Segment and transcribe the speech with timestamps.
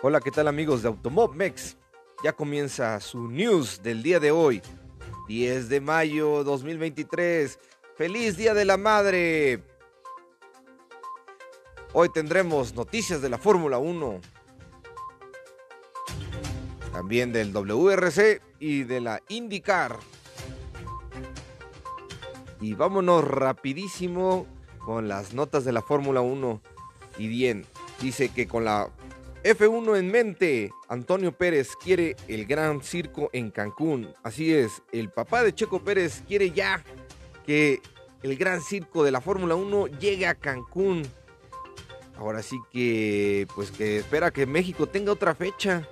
[0.00, 1.76] Hola, ¿qué tal amigos de Automobmex?
[2.22, 4.62] Ya comienza su news del día de hoy,
[5.26, 7.58] 10 de mayo 2023.
[7.96, 9.64] ¡Feliz Día de la Madre!
[11.92, 14.20] Hoy tendremos noticias de la Fórmula 1,
[16.92, 19.98] también del WRC y de la IndyCar.
[22.60, 24.46] Y vámonos rapidísimo
[24.78, 26.62] con las notas de la Fórmula 1.
[27.18, 27.66] Y bien,
[28.00, 28.90] dice que con la
[29.48, 34.12] F1 en mente, Antonio Pérez quiere el gran circo en Cancún.
[34.22, 36.84] Así es, el papá de Checo Pérez quiere ya
[37.46, 37.80] que
[38.22, 41.00] el gran circo de la Fórmula 1 llegue a Cancún.
[42.18, 45.88] Ahora sí que, pues que espera que México tenga otra fecha.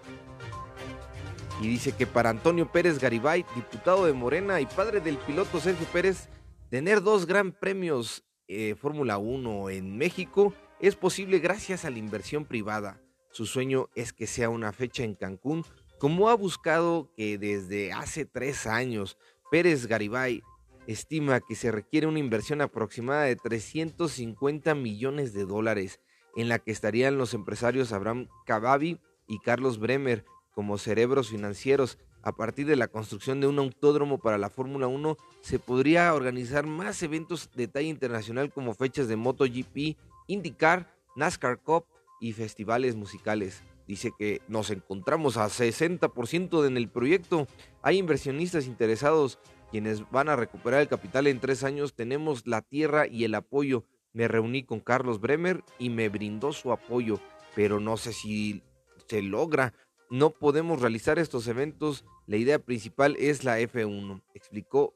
[1.62, 5.87] Y dice que para Antonio Pérez Garibay, diputado de Morena y padre del piloto Sergio
[5.95, 6.29] Pérez,
[6.68, 12.45] tener dos gran premios eh, Fórmula 1 en México es posible gracias a la inversión
[12.45, 13.01] privada.
[13.37, 15.62] Su sueño es que sea una fecha en Cancún,
[15.98, 19.18] como ha buscado que desde hace tres años
[19.51, 20.43] Pérez Garibay
[20.87, 26.01] estima que se requiere una inversión aproximada de 350 millones de dólares,
[26.34, 31.98] en la que estarían los empresarios Abraham Cababi y Carlos Bremer como cerebros financieros.
[32.23, 36.65] A partir de la construcción de un autódromo para la Fórmula 1, se podría organizar
[36.65, 41.84] más eventos de talla internacional como fechas de MotoGP, IndyCar, NASCAR Cup
[42.20, 43.62] y festivales musicales.
[43.86, 47.46] Dice que nos encontramos a 60% en el proyecto.
[47.82, 49.38] Hay inversionistas interesados
[49.70, 51.94] quienes van a recuperar el capital en tres años.
[51.94, 53.84] Tenemos la tierra y el apoyo.
[54.12, 57.20] Me reuní con Carlos Bremer y me brindó su apoyo,
[57.54, 58.62] pero no sé si
[59.06, 59.74] se logra.
[60.10, 62.04] No podemos realizar estos eventos.
[62.26, 64.94] La idea principal es la F1, explicó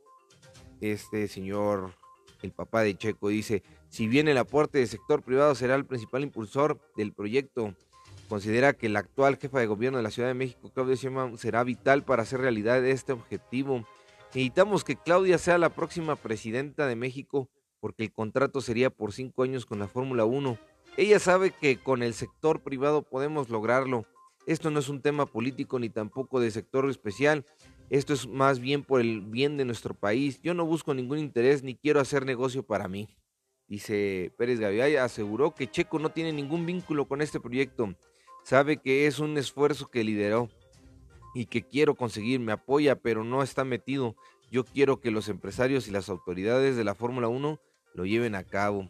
[0.80, 1.94] este señor,
[2.42, 3.28] el papá de Checo.
[3.28, 7.74] Dice, si bien el aporte del sector privado será el principal impulsor del proyecto,
[8.28, 11.64] considera que la actual jefa de gobierno de la Ciudad de México, Claudia Sheinbaum, será
[11.64, 13.84] vital para hacer realidad este objetivo.
[14.28, 17.48] Necesitamos que Claudia sea la próxima presidenta de México
[17.80, 20.58] porque el contrato sería por cinco años con la Fórmula 1.
[20.96, 24.04] Ella sabe que con el sector privado podemos lograrlo.
[24.46, 27.44] Esto no es un tema político ni tampoco de sector especial.
[27.90, 30.40] Esto es más bien por el bien de nuestro país.
[30.42, 33.08] Yo no busco ningún interés ni quiero hacer negocio para mí.
[33.66, 37.92] Dice Pérez Gaviay, aseguró que Checo no tiene ningún vínculo con este proyecto.
[38.44, 40.48] Sabe que es un esfuerzo que lideró
[41.34, 42.38] y que quiero conseguir.
[42.38, 44.14] Me apoya, pero no está metido.
[44.52, 47.60] Yo quiero que los empresarios y las autoridades de la Fórmula 1
[47.94, 48.88] lo lleven a cabo.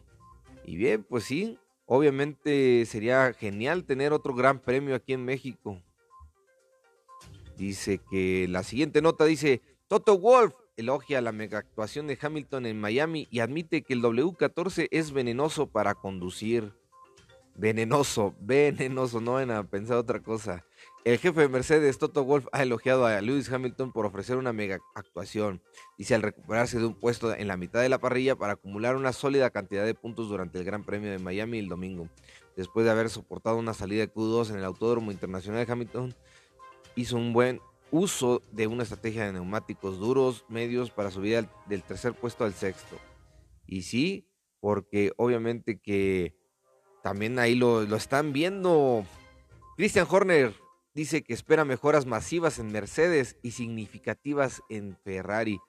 [0.63, 5.81] Y bien, pues sí, obviamente sería genial tener otro gran premio aquí en México.
[7.61, 12.81] Dice que la siguiente nota dice, Toto Wolf elogia la mega actuación de Hamilton en
[12.81, 16.73] Miami y admite que el W14 es venenoso para conducir.
[17.53, 20.65] Venenoso, venenoso, no van a pensar otra cosa.
[21.05, 24.79] El jefe de Mercedes, Toto Wolf, ha elogiado a Lewis Hamilton por ofrecer una mega
[24.95, 25.61] actuación.
[25.99, 29.13] Dice al recuperarse de un puesto en la mitad de la parrilla para acumular una
[29.13, 32.09] sólida cantidad de puntos durante el Gran Premio de Miami el domingo.
[32.57, 36.15] Después de haber soportado una salida de Q2 en el Autódromo Internacional de Hamilton,
[36.95, 42.13] hizo un buen uso de una estrategia de neumáticos duros, medios, para subir del tercer
[42.13, 42.97] puesto al sexto.
[43.67, 44.27] Y sí,
[44.59, 46.35] porque obviamente que
[47.03, 49.05] también ahí lo, lo están viendo.
[49.75, 50.55] Christian Horner
[50.93, 55.59] dice que espera mejoras masivas en Mercedes y significativas en Ferrari.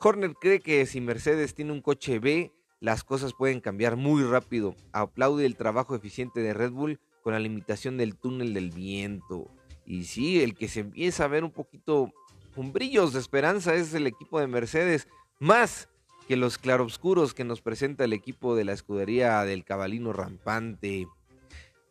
[0.00, 4.76] Horner cree que si Mercedes tiene un coche B, las cosas pueden cambiar muy rápido.
[4.92, 9.50] Aplaude el trabajo eficiente de Red Bull con la limitación del túnel del viento.
[9.86, 12.12] Y sí, el que se empieza a ver un poquito
[12.54, 15.08] con brillos de esperanza es el equipo de Mercedes,
[15.38, 15.88] más
[16.26, 21.06] que los claroscuros que nos presenta el equipo de la escudería del cabalino rampante.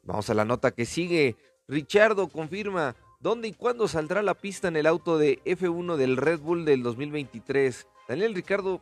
[0.03, 1.37] Vamos a la nota que sigue.
[1.67, 6.41] Richardo confirma dónde y cuándo saldrá la pista en el auto de F1 del Red
[6.41, 7.87] Bull del 2023.
[8.09, 8.81] Daniel Ricardo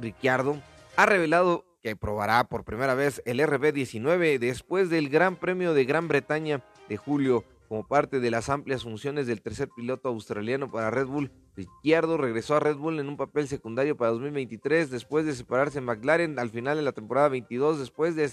[0.00, 0.60] Ricciardo
[0.96, 6.08] ha revelado que probará por primera vez el RB19 después del Gran Premio de Gran
[6.08, 11.06] Bretaña de julio como parte de las amplias funciones del tercer piloto australiano para Red
[11.06, 11.32] Bull.
[11.56, 15.84] Ricciardo regresó a Red Bull en un papel secundario para 2023 después de separarse en
[15.84, 18.30] McLaren al final de la temporada 22 después de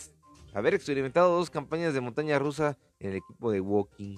[0.54, 4.18] haber experimentado dos campañas de montaña rusa en el equipo de Walking.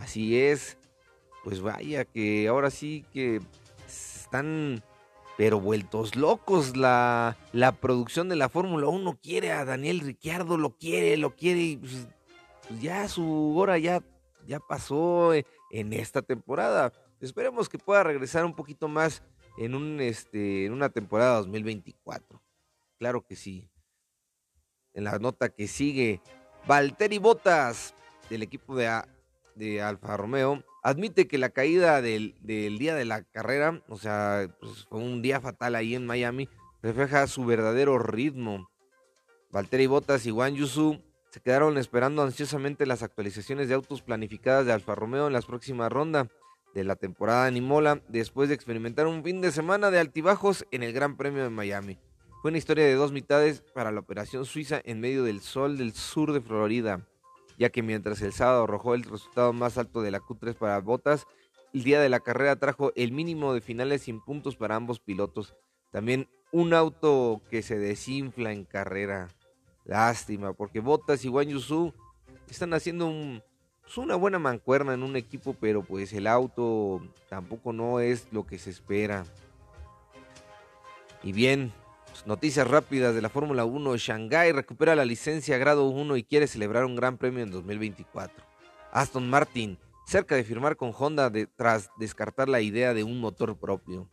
[0.00, 0.76] Así es,
[1.44, 3.40] pues vaya que ahora sí que
[3.86, 4.82] están
[5.36, 10.76] pero vueltos locos la, la producción de la Fórmula 1 quiere a Daniel Ricciardo, lo
[10.76, 12.06] quiere, lo quiere y pues,
[12.68, 14.02] pues ya su hora ya
[14.46, 16.92] ya pasó eh, en esta temporada.
[17.20, 19.22] Esperemos que pueda regresar un poquito más
[19.58, 22.42] en, un, este, en una temporada 2024.
[22.98, 23.68] Claro que sí.
[24.94, 26.20] En la nota que sigue,
[26.66, 27.94] Valtteri Botas
[28.28, 28.88] del equipo de
[29.54, 34.86] de Alfa Romeo, admite que la caída del, día de la carrera, o sea, pues,
[34.88, 36.48] fue un día fatal ahí en Miami,
[36.82, 38.70] refleja su verdadero ritmo.
[39.50, 44.72] Valtteri Bottas y Juan Yusu se quedaron esperando ansiosamente las actualizaciones de autos planificadas de
[44.72, 46.28] Alfa Romeo en la próxima ronda
[46.74, 50.92] de la temporada en después de experimentar un fin de semana de altibajos en el
[50.92, 51.98] Gran Premio de Miami.
[52.42, 55.94] Fue una historia de dos mitades para la operación suiza en medio del sol del
[55.94, 57.08] sur de Florida,
[57.58, 61.26] ya que mientras el sábado arrojó el resultado más alto de la Q3 para Botas,
[61.72, 65.54] el día de la carrera trajo el mínimo de finales sin puntos para ambos pilotos.
[65.90, 69.30] También un auto que se desinfla en carrera.
[69.84, 71.92] Lástima, porque Botas y Wang Yusu
[72.48, 73.10] están haciendo
[73.82, 78.46] pues, una buena mancuerna en un equipo, pero pues el auto tampoco no es lo
[78.46, 79.24] que se espera.
[81.22, 81.72] Y bien,
[82.06, 83.96] pues, noticias rápidas de la Fórmula 1.
[83.96, 88.44] Shanghai recupera la licencia grado 1 y quiere celebrar un gran premio en 2024.
[88.92, 94.08] Aston Martin, cerca de firmar con Honda tras descartar la idea de un motor propio.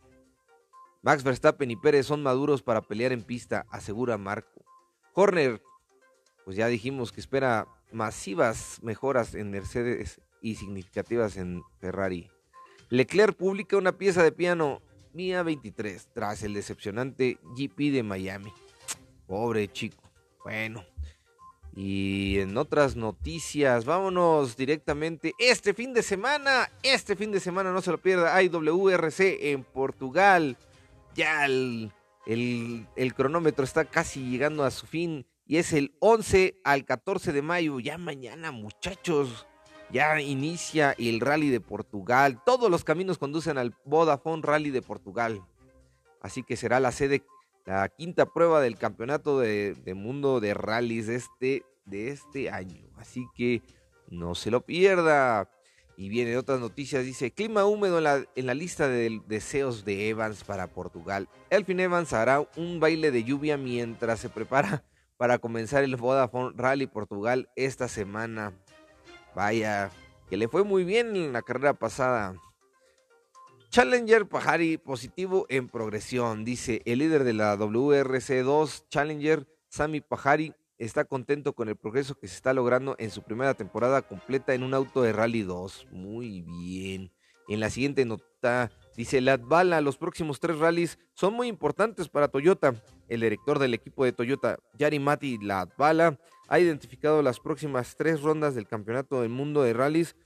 [1.02, 4.69] Max Verstappen y Pérez son maduros para pelear en pista, asegura Marco.
[5.14, 5.62] Horner,
[6.44, 12.30] pues ya dijimos que espera masivas mejoras en Mercedes y significativas en Ferrari.
[12.88, 18.52] Leclerc publica una pieza de piano Mía 23 tras el decepcionante GP de Miami.
[19.26, 20.02] Pobre chico.
[20.44, 20.84] Bueno.
[21.74, 26.70] Y en otras noticias, vámonos directamente este fin de semana.
[26.82, 28.34] Este fin de semana no se lo pierda.
[28.34, 30.56] Hay WRC en Portugal.
[31.14, 31.92] Ya el,
[32.26, 35.26] el cronómetro está casi llegando a su fin.
[35.46, 37.80] Y es el 11 al 14 de mayo.
[37.80, 39.46] Ya mañana, muchachos
[39.92, 42.40] ya inicia el Rally de Portugal.
[42.44, 45.42] Todos los caminos conducen al Vodafone Rally de Portugal.
[46.20, 47.24] Así que será la sede,
[47.64, 52.88] la quinta prueba del campeonato de, mundo de rallies de este, de este año.
[52.96, 53.62] Así que
[54.08, 55.50] no se lo pierda.
[56.00, 60.08] Y viene otras noticias, dice, clima húmedo en la, en la lista de deseos de
[60.08, 61.28] Evans para Portugal.
[61.50, 64.82] Elfin Evans hará un baile de lluvia mientras se prepara
[65.18, 68.54] para comenzar el Vodafone Rally Portugal esta semana.
[69.34, 69.90] Vaya,
[70.30, 72.34] que le fue muy bien en la carrera pasada.
[73.68, 81.04] Challenger Pajari positivo en progresión, dice el líder de la WRC2 Challenger, Sami Pajari, está
[81.04, 84.72] contento con el progreso que se está logrando en su primera temporada completa en un
[84.72, 85.88] auto de Rally 2.
[85.92, 87.12] Muy bien.
[87.48, 92.74] En la siguiente nota dice Latvala, los próximos tres rallies son muy importantes para Toyota.
[93.08, 96.18] El director del equipo de Toyota, Yari Mati Latvala,
[96.48, 100.16] ha identificado las próximas tres rondas del Campeonato del Mundo de Rallys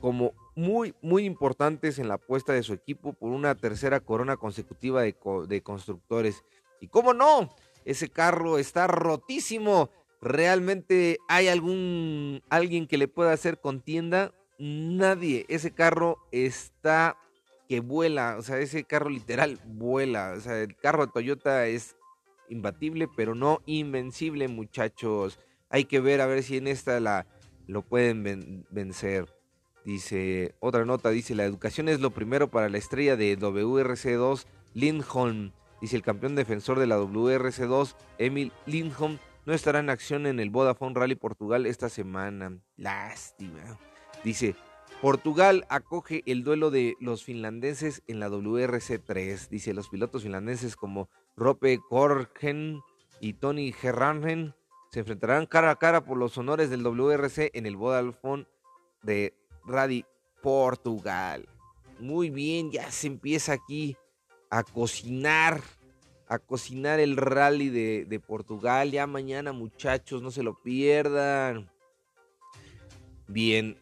[0.00, 5.02] como muy, muy importantes en la apuesta de su equipo por una tercera corona consecutiva
[5.02, 5.14] de,
[5.46, 6.42] de constructores.
[6.80, 9.90] Y cómo no, ese carro está rotísimo.
[10.20, 14.32] ¿Realmente hay algún alguien que le pueda hacer contienda?
[14.58, 15.44] Nadie.
[15.48, 17.16] Ese carro está
[17.68, 20.34] que vuela, o sea, ese carro literal vuela.
[20.36, 21.96] O sea, el carro de Toyota es
[22.48, 25.38] imbatible, pero no invencible, muchachos.
[25.70, 27.26] Hay que ver a ver si en esta la,
[27.66, 29.26] lo pueden vencer.
[29.84, 35.52] Dice, otra nota dice, la educación es lo primero para la estrella de WRC2, Lindholm.
[35.84, 40.48] Dice, el campeón defensor de la WRC2, Emil Lindholm, no estará en acción en el
[40.48, 42.58] Vodafone Rally Portugal esta semana.
[42.78, 43.78] Lástima.
[44.24, 44.56] Dice,
[45.02, 49.48] Portugal acoge el duelo de los finlandeses en la WRC3.
[49.50, 52.80] Dice, los pilotos finlandeses como Rope Korgen
[53.20, 54.54] y Tony Gerrangen
[54.90, 58.46] se enfrentarán cara a cara por los honores del WRC en el Vodafone
[59.02, 59.34] de
[59.66, 60.06] Rally
[60.42, 61.46] Portugal.
[62.00, 63.98] Muy bien, ya se empieza aquí
[64.54, 65.60] a cocinar,
[66.28, 68.92] a cocinar el rally de, de Portugal.
[68.92, 71.70] Ya mañana, muchachos, no se lo pierdan.
[73.26, 73.76] Bien,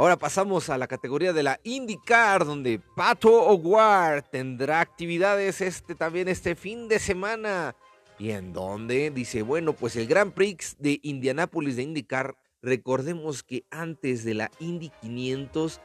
[0.00, 6.26] Ahora pasamos a la categoría de la IndyCar, donde Pato O'Ward tendrá actividades este también
[6.28, 7.76] este fin de semana.
[8.18, 9.10] ¿Y en dónde?
[9.10, 12.34] Dice, bueno, pues el Grand Prix de Indianápolis de IndyCar.
[12.62, 15.82] Recordemos que antes de la Indy 500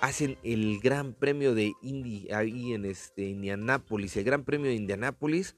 [0.00, 5.56] hacen el Gran Premio de Indy ahí en este Indianápolis, el Gran Premio de Indianápolis,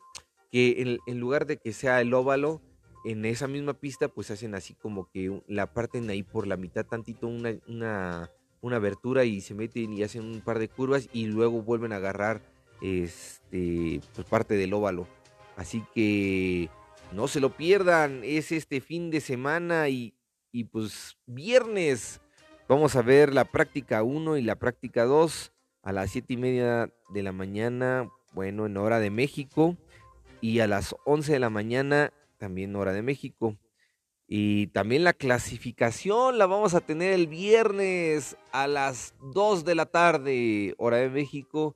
[0.51, 2.61] que en, lugar de que sea el óvalo,
[3.05, 6.85] en esa misma pista, pues hacen así como que la parten ahí por la mitad
[6.85, 8.31] tantito una, una,
[8.61, 11.97] una abertura y se meten y hacen un par de curvas y luego vuelven a
[11.97, 12.43] agarrar
[12.83, 15.07] este pues parte del óvalo.
[15.57, 16.69] Así que
[17.13, 20.15] no se lo pierdan, es este fin de semana y,
[20.53, 22.21] y pues viernes
[22.71, 26.89] vamos a ver la práctica 1 y la práctica 2 a las 7 y media
[27.09, 29.77] de la mañana, bueno, en hora de México,
[30.41, 33.57] y a las 11 de la mañana, también hora de México.
[34.29, 39.87] Y también la clasificación la vamos a tener el viernes a las 2 de la
[39.87, 41.75] tarde, hora de México.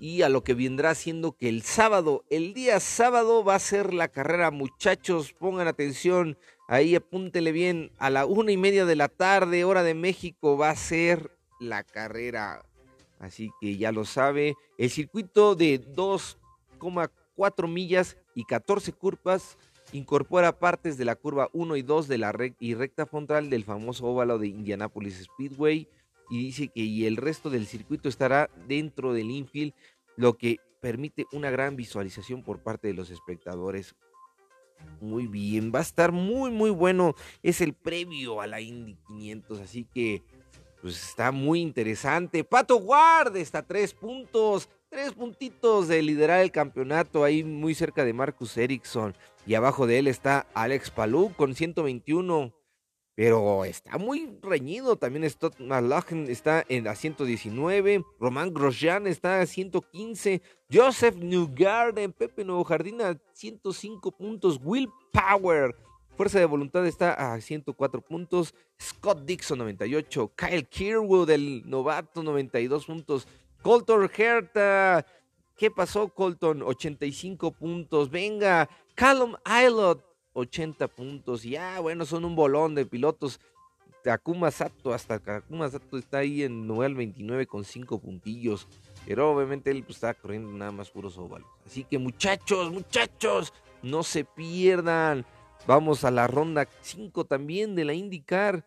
[0.00, 3.94] Y a lo que vendrá siendo que el sábado, el día sábado va a ser
[3.94, 9.08] la carrera, muchachos, pongan atención, ahí apúntenle bien, a la una y media de la
[9.08, 11.30] tarde, hora de México, va a ser
[11.60, 12.64] la carrera.
[13.18, 19.56] Así que ya lo sabe, el circuito de 2,4 millas y 14 curvas
[19.92, 24.06] incorpora partes de la curva 1 y 2 de la y recta frontal del famoso
[24.06, 25.88] óvalo de Indianapolis Speedway
[26.28, 29.72] y dice que y el resto del circuito estará dentro del infield,
[30.16, 33.94] lo que permite una gran visualización por parte de los espectadores.
[35.00, 37.14] Muy bien, va a estar muy muy bueno.
[37.42, 40.22] Es el previo a la Indy 500, así que
[40.80, 42.44] pues está muy interesante.
[42.44, 48.04] Pato Guard está a tres puntos, tres puntitos de liderar el campeonato ahí muy cerca
[48.04, 49.14] de Marcus Ericsson.
[49.46, 52.52] Y abajo de él está Alex Palou con 121.
[53.16, 54.96] Pero está muy reñido.
[54.96, 58.04] También Stott McLaughlin está en la 119.
[58.20, 60.42] Román Grosjean está a 115.
[60.70, 64.60] Joseph Newgarden, Pepe Nuevo Jardín a 105 puntos.
[64.62, 65.74] Will Power,
[66.14, 68.54] Fuerza de Voluntad está a 104 puntos.
[68.78, 70.32] Scott Dixon 98.
[70.36, 73.26] Kyle Kirwood, el novato 92 puntos.
[73.62, 75.06] Colton Herta.
[75.56, 76.60] ¿Qué pasó, Colton?
[76.62, 78.10] 85 puntos.
[78.10, 80.04] Venga, Callum Aylot,
[80.36, 81.42] 80 puntos.
[81.42, 83.40] Ya, bueno, son un bolón de pilotos.
[84.04, 88.68] Takuma Sato, hasta Takuma Sato está ahí en Noel 29 con 5 puntillos.
[89.04, 91.48] Pero obviamente él pues, está corriendo nada más puros óvalos.
[91.64, 93.52] Así que muchachos, muchachos,
[93.82, 95.24] no se pierdan.
[95.66, 98.64] Vamos a la ronda 5 también de la IndyCar.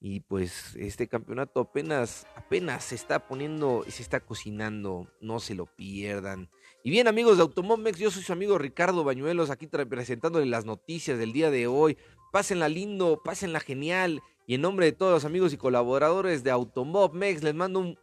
[0.00, 5.06] Y pues este campeonato apenas, apenas se está poniendo y se está cocinando.
[5.20, 6.50] No se lo pierdan.
[6.84, 11.16] Y bien, amigos de Automomex, yo soy su amigo Ricardo Bañuelos, aquí presentándole las noticias
[11.16, 11.96] del día de hoy.
[12.32, 14.20] Pásenla lindo, pásenla genial.
[14.48, 17.98] Y en nombre de todos los amigos y colaboradores de Automomex, les mando un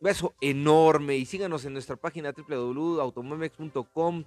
[0.00, 1.16] beso enorme.
[1.16, 4.24] Y síganos en nuestra página www.automomex.com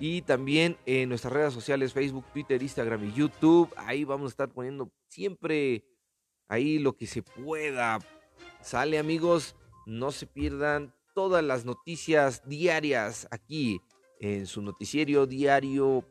[0.00, 3.72] y también en nuestras redes sociales, Facebook, Twitter, Instagram y YouTube.
[3.76, 5.84] Ahí vamos a estar poniendo siempre
[6.48, 8.00] ahí lo que se pueda.
[8.62, 9.54] Sale, amigos,
[9.86, 13.80] no se pierdan todas las noticias diarias aquí
[14.20, 16.04] en su noticiero diario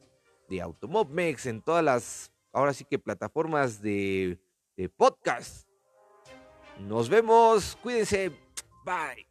[0.49, 4.39] de Automobmex, en todas las, ahora sí que plataformas de,
[4.75, 5.67] de podcast.
[6.79, 8.29] Nos vemos, cuídense,
[8.85, 9.30] bye.